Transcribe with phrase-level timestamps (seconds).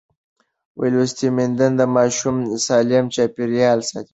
[0.93, 4.09] لوستې میندې د ماشوم سالم چاپېریال ساتي.